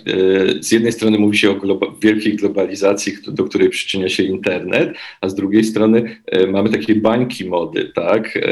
z 0.62 0.72
jednej 0.72 0.92
strony 0.92 1.18
mówi 1.18 1.38
się 1.38 1.50
o 1.50 1.54
globa 1.54 1.86
wielkiej 2.02 2.36
globalizacji, 2.36 3.12
do 3.28 3.44
której 3.44 3.68
przyczynia 3.68 4.08
się 4.08 4.22
internet, 4.22 4.94
a 5.20 5.28
z 5.28 5.34
drugiej 5.34 5.64
strony 5.64 6.16
e, 6.26 6.46
mamy 6.46 6.68
takie 6.68 6.94
bańki 6.94 7.44
mody, 7.44 7.92
tak? 7.94 8.36
E, 8.36 8.42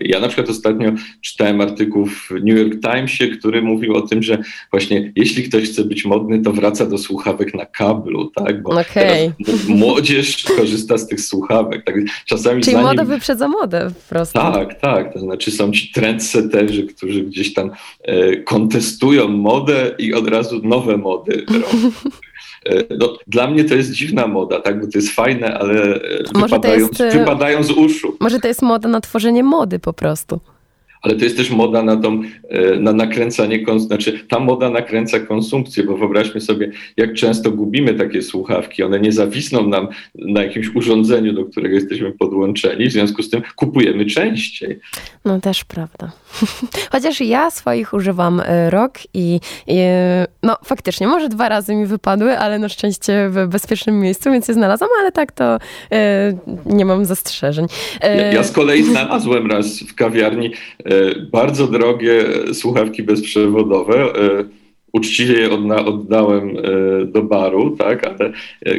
ja 0.00 0.20
na 0.20 0.28
przykład 0.28 0.50
ostatnio 0.50 0.92
czytałem 1.20 1.60
artykuł 1.60 2.06
w 2.06 2.30
New 2.30 2.58
York 2.58 2.80
Timesie, 2.80 3.28
który 3.28 3.62
mówił 3.62 3.94
o 3.94 4.00
tym, 4.00 4.22
że 4.22 4.38
właśnie 4.70 5.12
jeśli 5.16 5.42
ktoś 5.42 5.64
chce 5.64 5.84
być 5.84 6.04
modny, 6.04 6.42
to 6.42 6.52
wraca 6.52 6.86
do 6.86 6.98
słuchawek 6.98 7.54
na 7.54 7.66
kablu, 7.66 8.30
tak? 8.30 8.62
Bo 8.62 8.70
okay. 8.70 9.32
młodzież 9.68 10.44
korzysta 10.56 10.98
z 10.98 11.08
tych 11.08 11.20
słuchawek. 11.20 11.84
Tak? 11.84 11.94
Czasami 12.26 12.62
Czyli 12.62 12.72
zanim... 12.72 12.88
moda 12.88 13.04
wyprzedza 13.04 13.48
modę 13.48 13.73
prostu. 14.08 14.38
Tak, 14.38 14.80
tak. 14.80 15.12
To 15.12 15.18
znaczy 15.18 15.50
są 15.50 15.72
ci 15.72 15.92
trendsetterzy, 15.92 16.86
którzy 16.86 17.22
gdzieś 17.22 17.54
tam 17.54 17.70
e, 18.02 18.36
kontestują 18.36 19.28
modę 19.28 19.94
i 19.98 20.14
od 20.14 20.28
razu 20.28 20.60
nowe 20.62 20.96
mody 20.96 21.44
robią. 21.48 21.90
E, 22.64 22.96
no, 22.98 23.16
dla 23.26 23.46
mnie 23.46 23.64
to 23.64 23.74
jest 23.74 23.90
dziwna 23.92 24.26
moda, 24.26 24.60
tak? 24.60 24.80
bo 24.80 24.86
to 24.86 24.98
jest 24.98 25.10
fajne, 25.10 25.58
ale 25.58 25.94
e, 25.94 26.40
wypadają, 26.40 26.78
jest, 26.78 27.02
wypadają 27.02 27.62
z 27.62 27.70
uszu. 27.70 28.16
Może 28.20 28.40
to 28.40 28.48
jest 28.48 28.62
moda 28.62 28.88
na 28.88 29.00
tworzenie 29.00 29.42
mody 29.42 29.78
po 29.78 29.92
prostu 29.92 30.40
ale 31.04 31.14
to 31.14 31.24
jest 31.24 31.36
też 31.36 31.50
moda 31.50 31.82
na, 31.82 31.96
tą, 31.96 32.22
e, 32.48 32.76
na 32.76 32.92
nakręcanie, 32.92 33.64
znaczy 33.76 34.20
ta 34.28 34.40
moda 34.40 34.70
nakręca 34.70 35.20
konsumpcję, 35.20 35.84
bo 35.84 35.96
wyobraźmy 35.96 36.40
sobie, 36.40 36.70
jak 36.96 37.14
często 37.14 37.50
gubimy 37.50 37.94
takie 37.94 38.22
słuchawki, 38.22 38.82
one 38.82 39.00
nie 39.00 39.12
zawisną 39.12 39.68
nam 39.68 39.88
na 40.14 40.42
jakimś 40.42 40.74
urządzeniu, 40.74 41.32
do 41.32 41.44
którego 41.44 41.74
jesteśmy 41.74 42.12
podłączeni, 42.12 42.88
w 42.88 42.92
związku 42.92 43.22
z 43.22 43.30
tym 43.30 43.42
kupujemy 43.56 44.06
częściej. 44.06 44.78
No 45.24 45.40
też 45.40 45.64
prawda. 45.64 46.12
Chociaż 46.92 47.20
ja 47.20 47.50
swoich 47.50 47.92
używam 47.92 48.40
e, 48.40 48.70
rok 48.70 48.98
i, 49.14 49.40
i, 49.66 49.78
no 50.42 50.56
faktycznie, 50.64 51.06
może 51.06 51.28
dwa 51.28 51.48
razy 51.48 51.74
mi 51.74 51.86
wypadły, 51.86 52.38
ale 52.38 52.58
na 52.58 52.68
szczęście 52.68 53.28
w 53.30 53.46
bezpiecznym 53.48 54.00
miejscu, 54.00 54.32
więc 54.32 54.48
je 54.48 54.54
znalazłam, 54.54 54.90
ale 55.00 55.12
tak 55.12 55.32
to 55.32 55.58
e, 55.92 56.38
nie 56.66 56.84
mam 56.84 57.04
zastrzeżeń. 57.04 57.66
E, 58.00 58.16
ja, 58.16 58.32
ja, 58.32 58.42
z 58.42 58.52
kolei 58.52 58.82
znalazłem 58.82 59.50
raz 59.50 59.80
w 59.80 59.94
kawiarni 59.94 60.50
e, 60.84 60.93
bardzo 61.32 61.66
drogie 61.66 62.24
słuchawki 62.52 63.02
bezprzewodowe. 63.02 64.12
E, 64.94 64.98
uczciwie 64.98 65.40
je 65.40 65.50
oddałem 65.86 66.56
e, 66.58 67.06
do 67.06 67.22
baru, 67.22 67.76
tak, 67.76 68.06
ale 68.06 68.32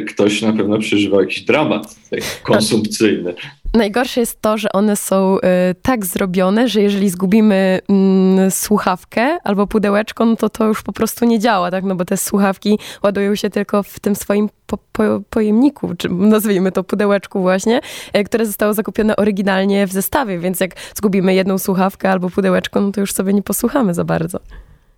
ktoś 0.04 0.42
na 0.42 0.52
pewno 0.52 0.78
przeżywał 0.78 1.20
jakiś 1.20 1.40
dramat 1.40 1.96
konsumpcyjny. 2.42 3.34
Najgorsze 3.74 4.20
jest 4.20 4.40
to, 4.40 4.58
że 4.58 4.72
one 4.72 4.96
są 4.96 5.38
y, 5.38 5.40
tak 5.82 6.06
zrobione, 6.06 6.68
że 6.68 6.80
jeżeli 6.80 7.10
zgubimy 7.10 7.80
y, 8.46 8.50
słuchawkę 8.50 9.38
albo 9.44 9.66
pudełeczko, 9.66 10.24
no 10.24 10.36
to 10.36 10.48
to 10.48 10.66
już 10.66 10.82
po 10.82 10.92
prostu 10.92 11.24
nie 11.24 11.38
działa, 11.38 11.70
tak? 11.70 11.84
No 11.84 11.94
bo 11.94 12.04
te 12.04 12.16
słuchawki 12.16 12.78
ładują 13.02 13.34
się 13.34 13.50
tylko 13.50 13.82
w 13.82 14.00
tym 14.00 14.16
swoim 14.16 14.48
po, 14.66 14.78
po, 14.92 15.02
pojemniku, 15.30 15.94
czy 15.98 16.08
nazwijmy 16.08 16.72
to 16.72 16.84
pudełeczku 16.84 17.40
właśnie, 17.40 17.80
które 18.26 18.46
zostało 18.46 18.74
zakupione 18.74 19.16
oryginalnie 19.16 19.86
w 19.86 19.92
zestawie, 19.92 20.38
więc 20.38 20.60
jak 20.60 20.70
zgubimy 20.94 21.34
jedną 21.34 21.58
słuchawkę 21.58 22.10
albo 22.10 22.30
pudełeczko, 22.30 22.80
no 22.80 22.92
to 22.92 23.00
już 23.00 23.12
sobie 23.12 23.32
nie 23.32 23.42
posłuchamy 23.42 23.94
za 23.94 24.04
bardzo. 24.04 24.40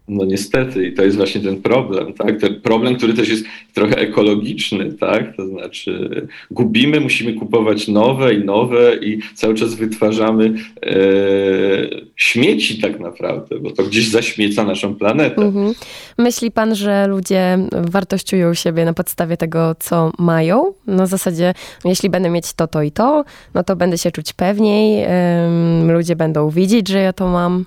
No 0.08 0.24
niestety 0.24 0.86
i 0.86 0.92
to 0.92 1.04
jest 1.04 1.16
właśnie 1.16 1.40
ten 1.40 1.62
problem, 1.62 2.12
tak? 2.12 2.40
Ten 2.40 2.60
problem, 2.60 2.96
który 2.96 3.14
też 3.14 3.28
jest 3.28 3.44
trochę 3.74 3.98
ekologiczny, 3.98 4.92
tak? 4.92 5.36
To 5.36 5.46
znaczy 5.46 6.26
gubimy, 6.50 7.00
musimy 7.00 7.34
kupować 7.34 7.88
nowe 7.88 8.34
i 8.34 8.44
nowe 8.44 8.96
i 8.96 9.18
cały 9.34 9.54
czas 9.54 9.74
wytwarzamy 9.74 10.54
e, 10.82 10.96
śmieci 12.16 12.80
tak 12.80 13.00
naprawdę, 13.00 13.58
bo 13.60 13.70
to 13.70 13.82
gdzieś 13.82 14.08
zaśmieca 14.08 14.64
naszą 14.64 14.94
planetę. 14.94 15.42
Mhm. 15.42 15.74
Myśli 16.18 16.50
pan, 16.50 16.74
że 16.74 17.06
ludzie 17.06 17.58
wartościują 17.72 18.54
siebie 18.54 18.84
na 18.84 18.92
podstawie 18.92 19.36
tego, 19.36 19.74
co 19.78 20.12
mają? 20.18 20.74
Na 20.86 21.06
zasadzie, 21.06 21.54
jeśli 21.84 22.10
będę 22.10 22.30
mieć 22.30 22.52
to, 22.52 22.66
to 22.68 22.82
i 22.82 22.92
to, 22.92 23.24
no 23.54 23.64
to 23.64 23.76
będę 23.76 23.98
się 23.98 24.10
czuć 24.10 24.32
pewniej, 24.32 25.06
ludzie 25.88 26.16
będą 26.16 26.50
widzieć, 26.50 26.88
że 26.88 26.98
ja 26.98 27.12
to 27.12 27.28
mam. 27.28 27.64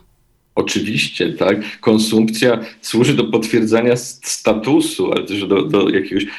Oczywiście, 0.56 1.34
tak. 1.34 1.80
Konsumpcja 1.80 2.60
służy 2.82 3.14
do 3.14 3.24
potwierdzania 3.24 3.96
statusu, 3.96 5.12
ale 5.12 5.26
też 5.26 5.48
do, 5.48 5.62
do 5.62 5.90
jakiegoś 5.90 6.24
e, 6.24 6.30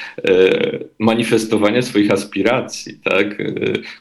manifestowania 0.99 1.83
swoich 1.83 2.11
aspiracji, 2.11 2.99
tak. 3.05 3.41
E, 3.41 3.55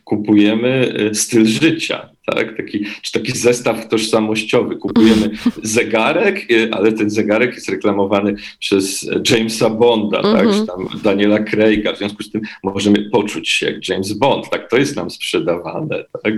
kupujemy 0.03 0.93
e, 1.11 1.15
styl 1.15 1.45
życia, 1.45 2.09
tak? 2.25 2.57
Taki, 2.57 2.85
czy 3.01 3.11
taki 3.11 3.31
zestaw 3.31 3.87
tożsamościowy. 3.87 4.75
Kupujemy 4.75 5.29
zegarek, 5.63 6.47
ale 6.71 6.91
ten 6.91 7.09
zegarek 7.09 7.55
jest 7.55 7.69
reklamowany 7.69 8.35
przez 8.59 9.09
Jamesa 9.29 9.69
Bonda, 9.69 10.21
tak? 10.21 10.45
Mhm. 10.45 10.59
czy 10.59 10.67
tam 10.67 10.87
Daniela 11.03 11.39
Craiga. 11.39 11.93
W 11.93 11.97
związku 11.97 12.23
z 12.23 12.31
tym 12.31 12.41
możemy 12.63 13.09
poczuć 13.09 13.49
się 13.49 13.65
jak 13.65 13.89
James 13.89 14.13
Bond. 14.13 14.49
Tak, 14.49 14.69
to 14.69 14.77
jest 14.77 14.95
nam 14.95 15.09
sprzedawane, 15.09 16.03
tak? 16.23 16.33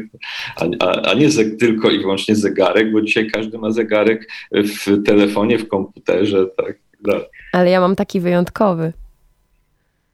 a, 0.55 0.85
a, 0.85 1.01
a 1.01 1.13
nie 1.13 1.29
ze, 1.29 1.45
tylko 1.45 1.91
i 1.91 1.99
wyłącznie 1.99 2.35
zegarek, 2.35 2.91
bo 2.91 3.01
dzisiaj 3.01 3.31
każdy 3.31 3.57
ma 3.57 3.71
zegarek 3.71 4.31
w 4.51 5.03
telefonie, 5.03 5.57
w 5.57 5.67
komputerze. 5.67 6.45
Tak? 6.57 6.75
Ale 7.53 7.69
ja 7.69 7.79
mam 7.81 7.95
taki 7.95 8.19
wyjątkowy. 8.19 8.93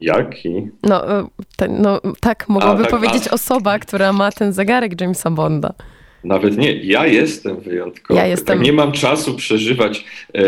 Jaki? 0.02 0.68
No, 0.84 1.20
e, 1.20 1.28
ten, 1.56 1.82
no 1.82 2.02
tak 2.20 2.50
mogłaby 2.50 2.82
tak, 2.82 2.92
powiedzieć 2.92 3.28
a... 3.28 3.32
osoba, 3.32 3.80
która 3.80 4.14
ma 4.14 4.32
ten 4.32 4.54
zegarek 4.54 5.02
Jamesa 5.02 5.32
Bonda. 5.32 5.74
Nawet 6.24 6.58
nie, 6.58 6.74
ja 6.74 7.08
jestem 7.08 7.60
wyjątkowy. 7.60 8.20
Ja 8.20 8.28
jestem... 8.28 8.58
Tak, 8.58 8.66
nie 8.66 8.74
mam 8.74 8.92
czasu 8.92 9.36
przeżywać 9.36 10.06
e, 10.34 10.42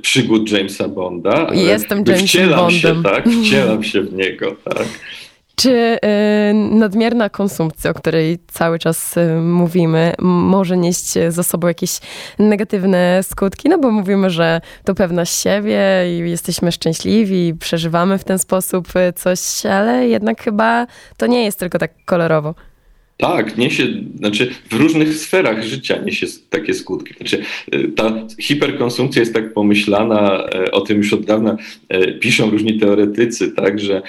przygód 0.00 0.52
Jamesa 0.52 0.88
Bonda. 0.88 1.46
Jestem 1.52 1.98
Jamesem 1.98 2.26
wcielam 2.26 2.58
Bondem. 2.58 2.96
Się, 2.96 3.02
tak, 3.02 3.28
wcielam 3.28 3.82
się 3.82 4.02
w 4.02 4.12
niego, 4.12 4.56
tak. 4.64 4.86
Czy 5.60 5.70
y, 5.70 6.54
nadmierna 6.54 7.30
konsumpcja, 7.30 7.90
o 7.90 7.94
której 7.94 8.38
cały 8.46 8.78
czas 8.78 9.16
y, 9.16 9.40
mówimy, 9.40 10.14
może 10.18 10.76
nieść 10.76 11.14
za 11.28 11.42
sobą 11.42 11.68
jakieś 11.68 12.00
negatywne 12.38 13.22
skutki? 13.22 13.68
No 13.68 13.78
bo 13.78 13.90
mówimy, 13.90 14.30
że 14.30 14.60
to 14.84 14.94
pewność 14.94 15.40
siebie 15.40 15.80
i 16.06 16.30
jesteśmy 16.30 16.72
szczęśliwi, 16.72 17.54
przeżywamy 17.54 18.18
w 18.18 18.24
ten 18.24 18.38
sposób 18.38 18.88
y, 18.96 19.12
coś, 19.12 19.66
ale 19.66 20.08
jednak 20.08 20.42
chyba 20.42 20.86
to 21.16 21.26
nie 21.26 21.44
jest 21.44 21.58
tylko 21.58 21.78
tak 21.78 21.90
kolorowo. 22.04 22.54
Tak, 23.20 23.58
niesie, 23.58 23.86
znaczy 24.16 24.50
w 24.70 24.74
różnych 24.74 25.14
sferach 25.14 25.62
życia 25.62 25.98
niesie 26.04 26.26
takie 26.50 26.74
skutki. 26.74 27.14
Znaczy, 27.14 27.42
e, 27.72 27.88
ta 27.88 28.26
hiperkonsumpcja 28.38 29.20
jest 29.20 29.34
tak 29.34 29.54
pomyślana, 29.54 30.48
e, 30.54 30.70
o 30.70 30.80
tym 30.80 30.96
już 30.96 31.12
od 31.12 31.24
dawna 31.24 31.56
e, 31.88 32.12
piszą 32.12 32.50
różni 32.50 32.78
teoretycy, 32.78 33.52
tak, 33.52 33.80
że 33.80 34.02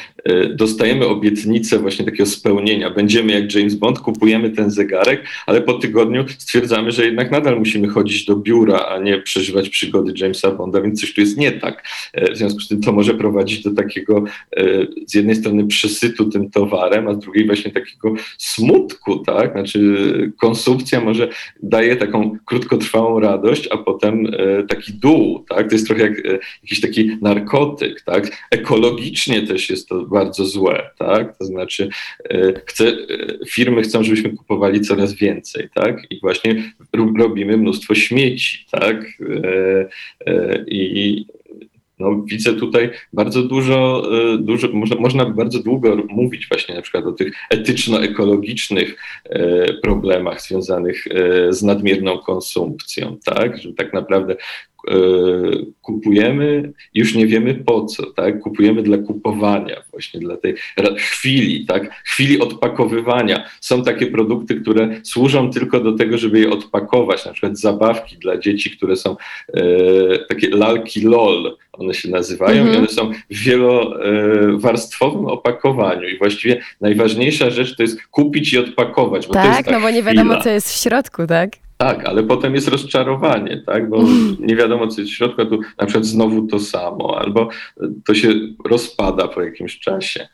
dostajemy 0.55 1.07
obietnicę 1.07 1.79
właśnie 1.79 2.05
takiego 2.05 2.25
spełnienia. 2.25 2.89
Będziemy 2.89 3.33
jak 3.33 3.55
James 3.55 3.75
Bond, 3.75 3.99
kupujemy 3.99 4.49
ten 4.49 4.71
zegarek, 4.71 5.23
ale 5.45 5.61
po 5.61 5.73
tygodniu 5.73 6.25
stwierdzamy, 6.37 6.91
że 6.91 7.05
jednak 7.05 7.31
nadal 7.31 7.59
musimy 7.59 7.87
chodzić 7.87 8.25
do 8.25 8.35
biura, 8.35 8.77
a 8.77 8.99
nie 8.99 9.17
przeżywać 9.21 9.69
przygody 9.69 10.13
Jamesa 10.17 10.51
Bonda, 10.51 10.81
więc 10.81 11.01
coś 11.01 11.13
tu 11.13 11.21
jest 11.21 11.37
nie 11.37 11.51
tak. 11.51 11.83
W 12.33 12.37
związku 12.37 12.59
z 12.59 12.67
tym 12.67 12.81
to 12.81 12.91
może 12.91 13.13
prowadzić 13.13 13.63
do 13.63 13.71
takiego 13.71 14.23
z 15.07 15.13
jednej 15.13 15.35
strony 15.35 15.67
przesytu 15.67 16.29
tym 16.29 16.49
towarem, 16.49 17.07
a 17.07 17.13
z 17.13 17.19
drugiej 17.19 17.45
właśnie 17.45 17.71
takiego 17.71 18.13
smutku, 18.37 19.00
tak? 19.25 19.51
Znaczy 19.51 20.31
konsumpcja 20.39 21.01
może 21.01 21.27
daje 21.63 21.95
taką 21.95 22.37
krótkotrwałą 22.45 23.19
radość, 23.19 23.67
a 23.71 23.77
potem 23.77 24.25
e, 24.25 24.63
taki 24.63 24.93
dół, 24.93 25.45
tak? 25.49 25.69
To 25.69 25.75
jest 25.75 25.87
trochę 25.87 26.01
jak 26.01 26.25
e, 26.25 26.39
jakiś 26.63 26.81
taki 26.81 27.17
narkotyk, 27.21 28.01
tak? 28.01 28.47
Ekologicznie 28.51 29.41
też 29.47 29.69
jest 29.69 29.89
to 29.89 30.01
bardzo 30.01 30.45
złe, 30.45 30.89
tak? 30.97 31.37
To 31.37 31.45
znaczy 31.45 31.89
e, 32.29 32.53
chce, 32.65 32.93
firmy 33.49 33.81
chcą, 33.81 34.03
żebyśmy 34.03 34.29
kupowali 34.29 34.81
coraz 34.81 35.13
więcej, 35.13 35.69
tak? 35.73 36.11
I 36.11 36.19
właśnie 36.19 36.73
robimy 37.17 37.57
mnóstwo 37.57 37.95
śmieci, 37.95 38.65
tak? 38.71 39.05
I 40.67 41.25
no, 42.01 42.23
widzę 42.25 42.53
tutaj 42.53 42.89
bardzo 43.13 43.43
dużo, 43.43 44.03
e, 44.33 44.37
dużo 44.37 44.67
można, 44.73 44.95
można 44.95 45.25
bardzo 45.25 45.63
długo 45.63 45.95
mówić 46.09 46.47
właśnie 46.47 46.75
na 46.75 46.81
przykład 46.81 47.05
o 47.05 47.11
tych 47.11 47.33
etyczno-ekologicznych 47.49 48.97
e, 49.29 49.73
problemach 49.73 50.41
związanych 50.41 51.07
e, 51.07 51.53
z 51.53 51.63
nadmierną 51.63 52.17
konsumpcją, 52.17 53.17
tak? 53.25 53.57
Że 53.61 53.73
tak 53.73 53.93
naprawdę 53.93 54.35
kupujemy, 55.81 56.73
już 56.93 57.15
nie 57.15 57.27
wiemy 57.27 57.55
po 57.55 57.85
co, 57.85 58.05
tak? 58.05 58.39
Kupujemy 58.39 58.83
dla 58.83 58.97
kupowania, 58.97 59.81
właśnie 59.91 60.19
dla 60.19 60.37
tej 60.37 60.55
chwili, 60.97 61.65
tak? 61.65 62.03
Chwili 62.05 62.39
odpakowywania. 62.39 63.49
Są 63.61 63.83
takie 63.83 64.07
produkty, 64.07 64.55
które 64.55 65.01
służą 65.03 65.49
tylko 65.51 65.79
do 65.79 65.91
tego, 65.91 66.17
żeby 66.17 66.39
je 66.39 66.49
odpakować, 66.49 67.25
na 67.25 67.33
przykład 67.33 67.57
zabawki 67.57 68.17
dla 68.17 68.37
dzieci, 68.37 68.71
które 68.71 68.95
są 68.95 69.15
e, 69.53 69.63
takie 70.29 70.49
lalki 70.49 71.01
LOL, 71.01 71.57
one 71.73 71.93
się 71.93 72.09
nazywają 72.09 72.65
-hmm. 72.65 72.73
i 72.73 72.77
one 72.77 72.87
są 72.87 73.11
w 73.29 73.43
wielowarstwowym 73.43 75.25
opakowaniu 75.25 76.07
i 76.09 76.17
właściwie 76.17 76.61
najważniejsza 76.81 77.49
rzecz 77.49 77.75
to 77.75 77.83
jest 77.83 78.07
kupić 78.07 78.53
i 78.53 78.57
odpakować. 78.57 79.27
Bo 79.27 79.33
tak, 79.33 79.71
no 79.71 79.81
bo 79.81 79.89
nie 79.89 80.03
wiadomo, 80.03 80.41
co 80.41 80.49
jest 80.49 80.73
w 80.73 80.81
środku, 80.83 81.27
tak? 81.27 81.51
Tak, 81.81 82.05
ale 82.05 82.23
potem 82.23 82.55
jest 82.55 82.67
rozczarowanie, 82.67 83.63
tak? 83.65 83.89
bo 83.89 83.97
mm. 83.97 84.37
nie 84.39 84.55
wiadomo, 84.55 84.87
co 84.87 85.01
jest 85.01 85.13
w 85.13 85.15
środku, 85.15 85.41
a 85.41 85.45
tu 85.45 85.59
na 85.77 85.85
przykład 85.85 86.05
znowu 86.05 86.47
to 86.47 86.59
samo, 86.59 87.19
albo 87.19 87.49
to 88.05 88.13
się 88.13 88.29
rozpada 88.65 89.27
po 89.27 89.41
jakimś 89.41 89.79
czasie. 89.79 90.27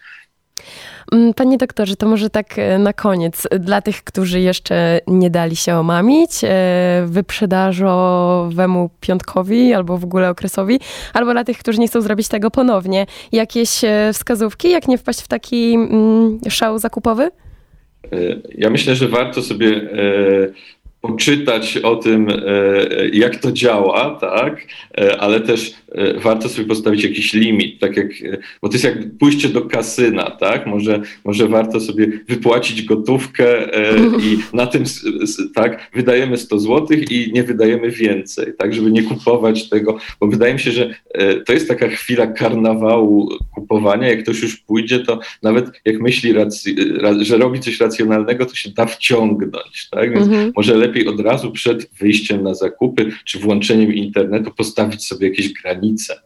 Mm, 1.11 1.33
panie 1.33 1.57
doktorze, 1.57 1.95
to 1.95 2.07
może 2.07 2.29
tak 2.29 2.59
e, 2.59 2.79
na 2.79 2.93
koniec, 2.93 3.47
dla 3.59 3.81
tych, 3.81 4.03
którzy 4.03 4.39
jeszcze 4.39 4.99
nie 5.07 5.29
dali 5.29 5.55
się 5.55 5.75
omamić 5.75 6.31
e, 6.43 7.05
wyprzedażowemu 7.07 8.89
piątkowi 8.99 9.73
albo 9.73 9.97
w 9.97 10.03
ogóle 10.03 10.29
okresowi, 10.29 10.79
albo 11.13 11.31
dla 11.31 11.43
tych, 11.43 11.57
którzy 11.57 11.79
nie 11.79 11.87
chcą 11.87 12.01
zrobić 12.01 12.27
tego 12.27 12.51
ponownie, 12.51 13.05
jakieś 13.31 13.83
e, 13.83 14.09
wskazówki, 14.13 14.69
jak 14.69 14.87
nie 14.87 14.97
wpaść 14.97 15.21
w 15.21 15.27
taki 15.27 15.73
mm, 15.73 16.39
szał 16.49 16.79
zakupowy? 16.79 17.31
Ja 18.57 18.69
myślę, 18.69 18.95
że 18.95 19.07
warto 19.07 19.41
sobie 19.41 19.89
poczytać 21.01 21.77
o 21.77 21.95
tym, 21.95 22.29
e, 22.29 22.35
jak 23.13 23.35
to 23.35 23.51
działa, 23.51 24.17
tak, 24.21 24.67
e, 24.97 25.17
ale 25.17 25.41
też 25.41 25.73
e, 25.91 26.19
warto 26.19 26.49
sobie 26.49 26.67
postawić 26.67 27.03
jakiś 27.03 27.33
limit, 27.33 27.79
tak 27.79 27.97
jak, 27.97 28.07
bo 28.61 28.69
to 28.69 28.73
jest 28.73 28.83
jak 28.83 29.17
pójście 29.19 29.49
do 29.49 29.61
kasyna, 29.61 30.31
tak, 30.31 30.67
może, 30.67 31.01
może 31.25 31.47
warto 31.47 31.79
sobie 31.79 32.07
wypłacić 32.27 32.81
gotówkę 32.81 33.45
i 34.23 34.37
na 34.53 34.67
tym, 34.67 34.83
tak, 35.55 35.89
wydajemy 35.93 36.37
100 36.37 36.59
zł 36.59 36.97
i 37.09 37.31
nie 37.33 37.43
wydajemy 37.43 37.91
więcej, 37.91 38.53
tak, 38.57 38.73
żeby 38.73 38.91
nie 38.91 39.03
kupować 39.03 39.69
tego, 39.69 39.97
bo 40.19 40.27
wydaje 40.27 40.53
mi 40.53 40.59
się, 40.59 40.71
że 40.71 40.95
to 41.45 41.53
jest 41.53 41.67
taka 41.67 41.87
chwila 41.87 42.27
karnawału 42.27 43.29
kupowania, 43.55 44.07
jak 44.07 44.23
ktoś 44.23 44.41
już 44.41 44.57
pójdzie, 44.57 44.99
to 44.99 45.19
nawet 45.43 45.65
jak 45.85 45.99
myśli, 45.99 46.33
że 47.19 47.37
robi 47.37 47.59
coś 47.59 47.79
racjonalnego, 47.79 48.45
to 48.45 48.55
się 48.55 48.69
da 48.69 48.85
wciągnąć, 48.85 49.89
tak, 49.91 50.13
więc 50.13 50.27
mhm. 50.27 50.51
może 50.55 50.75
lepiej 50.75 50.86
lepiej 50.87 51.07
od 51.07 51.19
razu 51.19 51.51
przed 51.51 51.89
wyjściem 51.99 52.43
na 52.43 52.53
zakupy 52.53 53.11
czy 53.25 53.39
włączeniem 53.39 53.93
internetu 53.93 54.51
postawić 54.51 55.07
sobie 55.07 55.29
jakieś 55.29 55.53
granice. 55.53 56.21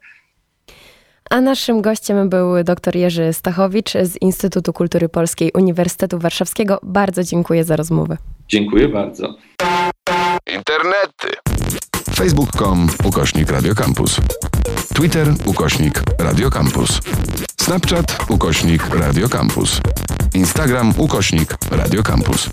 A 1.30 1.42
naszym 1.42 1.82
gościem 1.82 2.30
był 2.30 2.64
dr 2.64 2.96
Jerzy 2.96 3.34
Stachowicz 3.34 3.92
z 3.92 4.22
Instytutu 4.22 4.74
Kultury 4.74 5.10
Polskiej 5.10 5.52
Uniwersytetu 5.54 6.20
Warszawskiego. 6.20 6.80
Bardzo 6.84 7.24
dziękuję 7.24 7.64
za 7.64 7.76
rozmowę. 7.76 8.18
Dziękuję 8.48 8.88
bardzo. 8.88 9.36
Internety. 10.56 11.28
Facebook.com 12.16 12.90
ukośnik 13.04 13.52
Radiocampus. 13.52 14.18
Twitter 14.96 15.28
ukośnik 15.46 16.04
Radiocampus. 16.20 17.00
Snapchat 17.62 18.18
ukośnik 18.30 18.96
Radiocampus. 18.96 19.82
Instagram 20.34 20.94
ukośnik 20.98 21.58
Radiocampus. 21.72 22.50